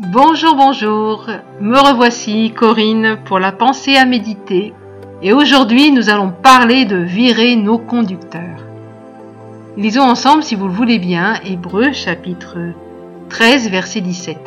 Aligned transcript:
Bonjour, 0.00 0.54
bonjour, 0.54 1.26
me 1.60 1.76
revoici 1.76 2.52
Corinne 2.52 3.18
pour 3.24 3.40
la 3.40 3.50
pensée 3.50 3.96
à 3.96 4.04
méditer 4.04 4.72
et 5.22 5.32
aujourd'hui 5.32 5.90
nous 5.90 6.08
allons 6.08 6.30
parler 6.30 6.84
de 6.84 6.98
virer 6.98 7.56
nos 7.56 7.78
conducteurs. 7.78 8.64
Lisons 9.76 10.04
ensemble 10.04 10.44
si 10.44 10.54
vous 10.54 10.68
le 10.68 10.72
voulez 10.72 11.00
bien 11.00 11.40
Hébreu 11.44 11.90
chapitre 11.92 12.58
13 13.28 13.70
verset 13.70 14.00
17. 14.00 14.38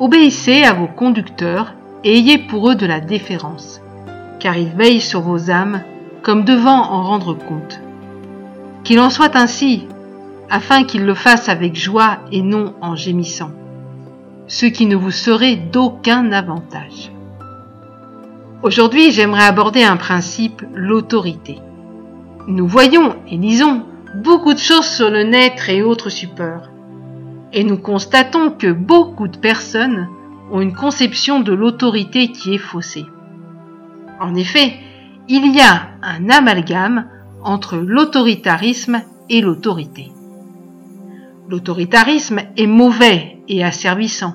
Obéissez 0.00 0.64
à 0.64 0.72
vos 0.72 0.88
conducteurs 0.88 1.72
et 2.02 2.18
ayez 2.18 2.38
pour 2.38 2.70
eux 2.70 2.74
de 2.74 2.86
la 2.86 2.98
déférence, 2.98 3.80
car 4.40 4.56
ils 4.56 4.74
veillent 4.76 5.00
sur 5.00 5.20
vos 5.20 5.48
âmes 5.48 5.80
comme 6.22 6.42
devant 6.42 6.90
en 6.90 7.04
rendre 7.04 7.34
compte. 7.34 7.80
Qu'il 8.82 8.98
en 8.98 9.10
soit 9.10 9.36
ainsi, 9.36 9.86
afin 10.50 10.82
qu'ils 10.82 11.06
le 11.06 11.14
fassent 11.14 11.48
avec 11.48 11.76
joie 11.76 12.18
et 12.32 12.42
non 12.42 12.74
en 12.80 12.96
gémissant 12.96 13.52
ce 14.46 14.66
qui 14.66 14.86
ne 14.86 14.96
vous 14.96 15.10
serait 15.10 15.56
d'aucun 15.56 16.32
avantage. 16.32 17.12
Aujourd'hui, 18.62 19.10
j'aimerais 19.10 19.44
aborder 19.44 19.82
un 19.82 19.96
principe, 19.96 20.62
l'autorité. 20.74 21.58
Nous 22.46 22.66
voyons 22.66 23.16
et 23.28 23.36
lisons 23.36 23.82
beaucoup 24.22 24.52
de 24.52 24.58
choses 24.58 24.86
sur 24.86 25.10
le 25.10 25.24
net 25.24 25.54
et 25.68 25.82
autres 25.82 26.10
supports. 26.10 26.68
Et 27.52 27.64
nous 27.64 27.78
constatons 27.78 28.50
que 28.50 28.70
beaucoup 28.72 29.28
de 29.28 29.36
personnes 29.36 30.08
ont 30.50 30.60
une 30.60 30.74
conception 30.74 31.40
de 31.40 31.52
l'autorité 31.52 32.28
qui 32.28 32.54
est 32.54 32.58
faussée. 32.58 33.06
En 34.20 34.34
effet, 34.34 34.74
il 35.28 35.54
y 35.54 35.60
a 35.60 35.88
un 36.02 36.28
amalgame 36.30 37.06
entre 37.42 37.76
l'autoritarisme 37.76 39.02
et 39.28 39.40
l'autorité. 39.40 40.12
L'autoritarisme 41.48 42.40
est 42.56 42.66
mauvais 42.66 43.31
et 43.48 43.64
asservissant. 43.64 44.34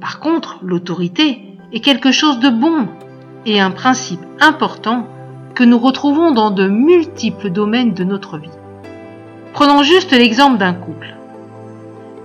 Par 0.00 0.20
contre, 0.20 0.58
l'autorité 0.62 1.42
est 1.72 1.80
quelque 1.80 2.12
chose 2.12 2.38
de 2.38 2.50
bon 2.50 2.88
et 3.46 3.60
un 3.60 3.70
principe 3.70 4.20
important 4.40 5.06
que 5.54 5.64
nous 5.64 5.78
retrouvons 5.78 6.30
dans 6.30 6.50
de 6.50 6.68
multiples 6.68 7.50
domaines 7.50 7.94
de 7.94 8.04
notre 8.04 8.38
vie. 8.38 8.50
Prenons 9.52 9.82
juste 9.82 10.12
l'exemple 10.12 10.58
d'un 10.58 10.74
couple. 10.74 11.16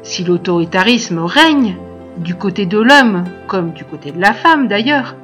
Si 0.04 0.24
l'autoritarisme 0.24 1.20
règne, 1.20 1.78
du 2.18 2.36
côté 2.36 2.66
de 2.66 2.78
l'homme 2.78 3.24
comme 3.48 3.72
du 3.72 3.86
côté 3.86 4.12
de 4.12 4.22
la 4.22 4.34
femme 4.34 4.68
d'ailleurs, 4.68 5.16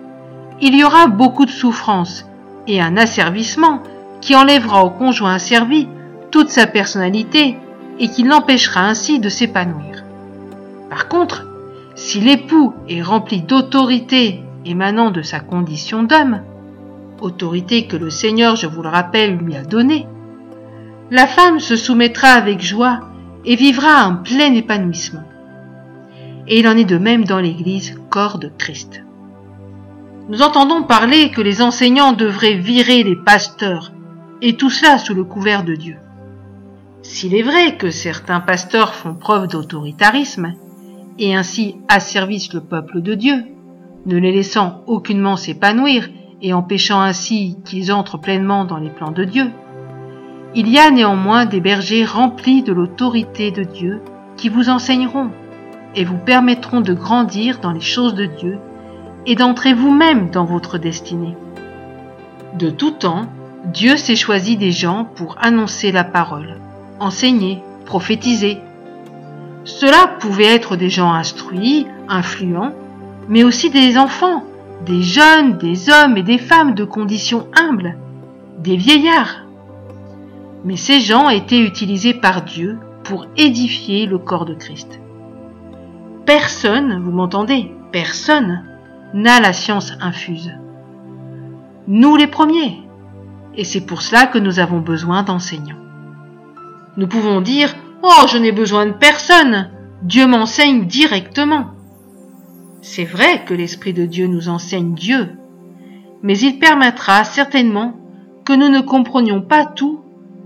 il 0.62 0.76
y 0.76 0.84
aura 0.84 1.08
beaucoup 1.08 1.46
de 1.46 1.52
souffrance 1.52 2.26
et 2.68 2.82
un 2.82 2.98
asservissement 2.98 3.84
qui 4.22 4.36
enlèvera 4.36 4.84
au 4.84 4.90
conjoint 4.90 5.34
asservi 5.34 5.88
toute 6.32 6.50
sa 6.50 6.68
personnalité 6.68 7.58
et 8.00 8.08
qui 8.10 8.24
l'empêchera 8.24 8.82
ainsi 8.82 9.20
de 9.20 9.30
s'épanouir. 9.30 10.04
Par 10.90 11.08
contre, 11.08 11.46
si 11.96 12.20
l'époux 12.20 12.74
est 12.88 13.02
rempli 13.02 13.42
d'autorité 13.42 14.42
émanant 14.66 15.12
de 15.12 15.22
sa 15.22 15.40
condition 15.40 16.04
d'homme, 16.04 16.42
autorité 17.22 17.88
que 17.88 17.98
le 17.98 18.10
Seigneur, 18.10 18.56
je 18.56 18.68
vous 18.68 18.82
le 18.82 18.90
rappelle, 18.90 19.38
lui 19.38 19.56
a 19.56 19.64
donnée, 19.64 20.08
la 21.12 21.28
femme 21.28 21.60
se 21.60 21.76
soumettra 21.76 22.30
avec 22.30 22.62
joie 22.62 23.02
et 23.46 23.56
vivra 23.56 24.02
un 24.02 24.16
plein 24.16 24.54
épanouissement. 24.54 25.24
Et 26.48 26.60
il 26.60 26.68
en 26.68 26.78
est 26.78 26.86
de 26.86 26.98
même 26.98 27.26
dans 27.26 27.40
l'Église, 27.40 28.00
corps 28.10 28.40
de 28.40 28.52
Christ. 28.58 29.04
Nous 30.30 30.42
entendons 30.42 30.84
parler 30.84 31.32
que 31.32 31.42
les 31.42 31.62
enseignants 31.62 32.14
devraient 32.14 32.56
virer 32.56 33.04
les 33.04 33.16
pasteurs, 33.16 33.92
et 34.42 34.56
tout 34.56 34.70
cela 34.70 34.98
sous 34.98 35.14
le 35.14 35.24
couvert 35.24 35.64
de 35.64 35.76
Dieu. 35.76 35.98
S'il 37.02 37.36
est 37.36 37.42
vrai 37.42 37.78
que 37.78 37.92
certains 37.92 38.40
pasteurs 38.40 38.94
font 38.94 39.16
preuve 39.16 39.48
d'autoritarisme, 39.48 40.54
et 41.20 41.36
ainsi 41.36 41.76
asservissent 41.88 42.54
le 42.54 42.62
peuple 42.62 43.02
de 43.02 43.14
Dieu, 43.14 43.44
ne 44.06 44.18
les 44.18 44.32
laissant 44.32 44.82
aucunement 44.88 45.36
s'épanouir 45.36 46.10
et 46.42 46.54
empêchant 46.54 47.02
ainsi 47.02 47.58
qu'ils 47.66 47.92
entrent 47.92 48.18
pleinement 48.18 48.66
dans 48.66 48.78
les 48.78 48.90
plans 48.90 49.12
de 49.12 49.26
Dieu. 49.26 49.52
Il 50.56 50.70
y 50.70 50.80
a 50.80 50.90
néanmoins 50.90 51.46
des 51.46 51.60
bergers 51.60 52.06
remplis 52.06 52.64
de 52.64 52.74
l'autorité 52.74 53.52
de 53.52 53.64
Dieu 53.64 54.02
qui 54.38 54.50
vous 54.50 54.70
enseigneront 54.70 55.30
et 55.96 56.06
vous 56.06 56.18
permettront 56.18 56.82
de 56.82 56.94
grandir 56.94 57.60
dans 57.60 57.72
les 57.72 57.82
choses 57.82 58.16
de 58.16 58.26
Dieu 58.26 58.58
et 59.26 59.36
d'entrer 59.36 59.74
vous-même 59.74 60.32
dans 60.32 60.46
votre 60.46 60.78
destinée. 60.78 61.36
De 62.58 62.70
tout 62.70 62.92
temps, 62.92 63.28
Dieu 63.66 63.98
s'est 63.98 64.16
choisi 64.16 64.56
des 64.56 64.72
gens 64.72 65.04
pour 65.04 65.36
annoncer 65.40 65.92
la 65.92 66.06
parole, 66.06 66.56
enseigner, 67.00 67.60
prophétiser, 67.86 68.60
cela 69.70 70.08
pouvait 70.20 70.56
être 70.56 70.76
des 70.76 70.90
gens 70.90 71.14
instruits, 71.14 71.86
influents, 72.08 72.74
mais 73.28 73.44
aussi 73.44 73.70
des 73.70 73.98
enfants, 73.98 74.44
des 74.86 75.04
jeunes, 75.04 75.58
des 75.58 75.90
hommes 75.90 76.18
et 76.18 76.24
des 76.24 76.40
femmes 76.40 76.74
de 76.74 76.84
condition 76.84 77.48
humble, 77.56 77.96
des 78.58 78.76
vieillards. 78.76 79.44
Mais 80.66 80.76
ces 80.76 81.00
gens 81.00 81.30
étaient 81.30 81.62
utilisés 81.62 82.16
par 82.16 82.42
Dieu 82.42 82.80
pour 83.04 83.28
édifier 83.38 84.08
le 84.08 84.18
corps 84.18 84.46
de 84.46 84.56
Christ. 84.56 85.00
Personne, 86.26 87.02
vous 87.04 87.12
m'entendez, 87.12 87.72
personne 87.92 88.64
n'a 89.14 89.40
la 89.40 89.54
science 89.54 89.94
infuse. 90.02 90.52
Nous 91.88 92.16
les 92.16 92.28
premiers. 92.28 92.82
Et 93.56 93.64
c'est 93.64 93.86
pour 93.86 94.02
cela 94.02 94.26
que 94.26 94.40
nous 94.40 94.60
avons 94.60 94.80
besoin 94.80 95.24
d'enseignants. 95.24 95.76
Nous 96.98 97.08
pouvons 97.08 97.42
dire 97.42 97.74
Oh, 98.02 98.26
je 98.32 98.38
n'ai 98.38 98.54
besoin 98.54 98.86
de 98.86 98.94
personne. 98.94 99.72
Dieu 100.04 100.26
m'enseigne 100.26 100.86
directement. 100.86 101.72
C'est 102.82 103.04
vrai 103.04 103.44
que 103.44 103.54
l'Esprit 103.54 103.92
de 103.92 104.06
Dieu 104.06 104.28
nous 104.28 104.48
enseigne 104.48 104.94
Dieu, 104.94 105.38
mais 106.24 106.38
il 106.40 106.60
permettra 106.60 107.26
certainement 107.26 107.96
que 108.46 108.54
nous 108.54 108.70
ne 108.70 108.80
comprenions 108.80 109.42
pas 109.42 109.66
tout 109.66 110.00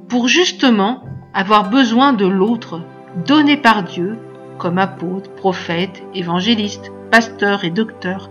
pour 0.09 0.27
justement 0.27 1.03
avoir 1.33 1.69
besoin 1.69 2.13
de 2.13 2.25
l'autre 2.25 2.81
donné 3.27 3.55
par 3.55 3.83
Dieu 3.83 4.17
comme 4.57 4.79
apôtre, 4.79 5.29
prophète, 5.35 6.03
évangéliste, 6.15 6.91
pasteur 7.11 7.63
et 7.63 7.69
docteur. 7.69 8.29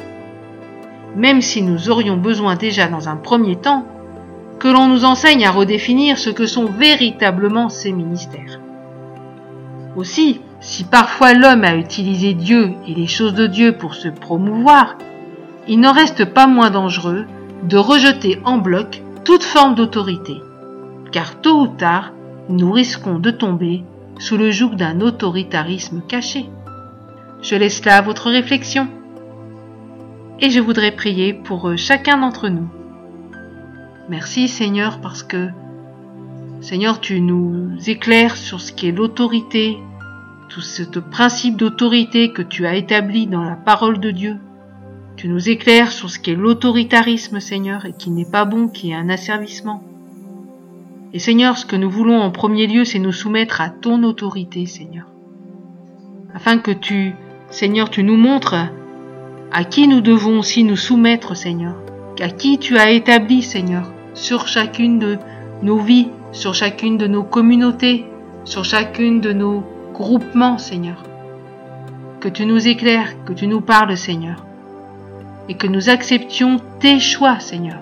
Même 1.14 1.42
si 1.42 1.62
nous 1.62 1.90
aurions 1.90 2.16
besoin 2.16 2.56
déjà 2.56 2.88
dans 2.88 3.08
un 3.08 3.16
premier 3.16 3.54
temps 3.54 3.86
que 4.58 4.68
l'on 4.68 4.88
nous 4.88 5.04
enseigne 5.04 5.46
à 5.46 5.52
redéfinir 5.52 6.18
ce 6.18 6.30
que 6.30 6.46
sont 6.46 6.66
véritablement 6.66 7.68
ces 7.68 7.92
ministères. 7.92 8.60
Aussi, 9.96 10.40
si 10.60 10.84
parfois 10.84 11.34
l'homme 11.34 11.64
a 11.64 11.74
utilisé 11.74 12.34
Dieu 12.34 12.72
et 12.86 12.94
les 12.94 13.06
choses 13.06 13.34
de 13.34 13.46
Dieu 13.46 13.72
pour 13.76 13.94
se 13.94 14.08
promouvoir, 14.08 14.96
il 15.68 15.80
n'en 15.80 15.92
reste 15.92 16.24
pas 16.24 16.46
moins 16.46 16.70
dangereux 16.70 17.26
de 17.62 17.76
rejeter 17.76 18.40
en 18.44 18.58
bloc 18.58 19.02
toute 19.24 19.44
forme 19.44 19.74
d'autorité, 19.74 20.40
car 21.12 21.40
tôt 21.40 21.60
ou 21.60 21.66
tard, 21.68 22.12
nous 22.48 22.72
risquons 22.72 23.18
de 23.18 23.30
tomber 23.30 23.84
sous 24.18 24.36
le 24.36 24.50
joug 24.50 24.74
d'un 24.74 25.00
autoritarisme 25.00 26.02
caché. 26.08 26.46
Je 27.42 27.56
laisse 27.56 27.84
là 27.84 28.00
votre 28.00 28.30
réflexion. 28.30 28.88
Et 30.40 30.50
je 30.50 30.60
voudrais 30.60 30.92
prier 30.92 31.34
pour 31.34 31.76
chacun 31.76 32.18
d'entre 32.18 32.48
nous. 32.48 32.68
Merci 34.08 34.48
Seigneur 34.48 35.00
parce 35.00 35.22
que 35.22 35.48
Seigneur, 36.62 37.00
tu 37.00 37.20
nous 37.20 37.76
éclaires 37.88 38.36
sur 38.36 38.60
ce 38.60 38.72
qui 38.72 38.86
est 38.86 38.92
l'autorité, 38.92 39.78
tout 40.48 40.60
ce 40.60 40.84
principe 41.00 41.56
d'autorité 41.56 42.32
que 42.32 42.40
tu 42.40 42.66
as 42.66 42.76
établi 42.76 43.26
dans 43.26 43.42
la 43.42 43.56
parole 43.56 43.98
de 43.98 44.12
Dieu. 44.12 44.36
Tu 45.16 45.28
nous 45.28 45.48
éclaires 45.48 45.90
sur 45.90 46.08
ce 46.08 46.20
qui 46.20 46.30
est 46.30 46.36
l'autoritarisme, 46.36 47.40
Seigneur, 47.40 47.84
et 47.84 47.92
qui 47.92 48.10
n'est 48.10 48.30
pas 48.30 48.44
bon, 48.44 48.68
qui 48.68 48.92
est 48.92 48.94
un 48.94 49.08
asservissement. 49.08 49.82
Et 51.12 51.18
Seigneur, 51.18 51.58
ce 51.58 51.66
que 51.66 51.74
nous 51.74 51.90
voulons 51.90 52.20
en 52.20 52.30
premier 52.30 52.68
lieu, 52.68 52.84
c'est 52.84 53.00
nous 53.00 53.10
soumettre 53.10 53.60
à 53.60 53.68
ton 53.68 54.04
autorité, 54.04 54.64
Seigneur. 54.66 55.06
Afin 56.32 56.58
que 56.58 56.70
tu, 56.70 57.12
Seigneur, 57.50 57.90
tu 57.90 58.04
nous 58.04 58.16
montres 58.16 58.54
à 59.50 59.64
qui 59.64 59.88
nous 59.88 60.00
devons 60.00 60.38
aussi 60.38 60.62
nous 60.62 60.76
soumettre, 60.76 61.36
Seigneur, 61.36 61.74
à 62.20 62.28
qui 62.28 62.58
tu 62.58 62.78
as 62.78 62.92
établi, 62.92 63.42
Seigneur, 63.42 63.92
sur 64.14 64.46
chacune 64.46 65.00
de 65.00 65.18
nos 65.64 65.80
vies, 65.80 66.06
sur 66.32 66.54
chacune 66.54 66.96
de 66.96 67.06
nos 67.06 67.22
communautés, 67.22 68.06
sur 68.44 68.64
chacune 68.64 69.20
de 69.20 69.32
nos 69.32 69.62
groupements, 69.92 70.58
Seigneur. 70.58 71.04
Que 72.20 72.28
tu 72.28 72.46
nous 72.46 72.66
éclaires, 72.66 73.24
que 73.24 73.32
tu 73.32 73.46
nous 73.46 73.60
parles, 73.60 73.96
Seigneur. 73.96 74.44
Et 75.48 75.54
que 75.54 75.66
nous 75.66 75.90
acceptions 75.90 76.58
tes 76.80 76.98
choix, 76.98 77.38
Seigneur. 77.38 77.78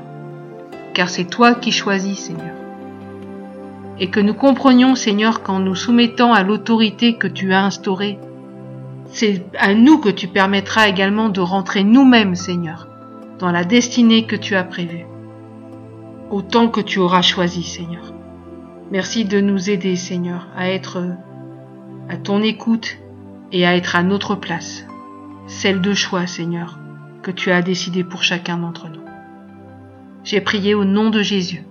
Car 0.94 1.08
c'est 1.08 1.24
toi 1.24 1.54
qui 1.54 1.70
choisis, 1.70 2.18
Seigneur. 2.18 2.56
Et 4.00 4.10
que 4.10 4.20
nous 4.20 4.34
comprenions, 4.34 4.94
Seigneur, 4.96 5.42
qu'en 5.42 5.60
nous 5.60 5.76
soumettant 5.76 6.32
à 6.32 6.42
l'autorité 6.42 7.14
que 7.14 7.28
tu 7.28 7.52
as 7.52 7.64
instaurée, 7.64 8.18
c'est 9.12 9.44
à 9.58 9.74
nous 9.74 9.98
que 9.98 10.08
tu 10.08 10.26
permettras 10.26 10.88
également 10.88 11.28
de 11.28 11.40
rentrer 11.40 11.84
nous-mêmes, 11.84 12.34
Seigneur, 12.34 12.88
dans 13.38 13.52
la 13.52 13.64
destinée 13.64 14.24
que 14.24 14.36
tu 14.36 14.56
as 14.56 14.64
prévue. 14.64 15.06
Autant 16.30 16.68
que 16.68 16.80
tu 16.80 16.98
auras 16.98 17.22
choisi, 17.22 17.62
Seigneur. 17.62 18.12
Merci 18.90 19.24
de 19.24 19.40
nous 19.40 19.70
aider, 19.70 19.94
Seigneur, 19.94 20.48
à 20.56 20.68
être 20.68 21.02
à 22.08 22.16
ton 22.16 22.42
écoute 22.42 22.98
et 23.52 23.64
à 23.64 23.76
être 23.76 23.94
à 23.94 24.02
notre 24.02 24.34
place, 24.34 24.84
celle 25.46 25.80
de 25.80 25.94
choix, 25.94 26.26
Seigneur, 26.26 26.78
que 27.22 27.30
tu 27.30 27.52
as 27.52 27.62
décidé 27.62 28.02
pour 28.02 28.24
chacun 28.24 28.58
d'entre 28.58 28.88
nous. 28.88 29.00
J'ai 30.24 30.40
prié 30.40 30.74
au 30.74 30.84
nom 30.84 31.10
de 31.10 31.22
Jésus. 31.22 31.62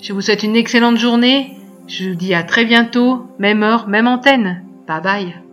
Je 0.00 0.12
vous 0.12 0.20
souhaite 0.20 0.44
une 0.44 0.56
excellente 0.56 0.98
journée. 0.98 1.56
Je 1.88 2.10
vous 2.10 2.14
dis 2.14 2.34
à 2.34 2.44
très 2.44 2.64
bientôt, 2.64 3.26
même 3.38 3.62
heure, 3.62 3.88
même 3.88 4.06
antenne. 4.06 4.62
Bye 4.86 5.02
bye. 5.02 5.47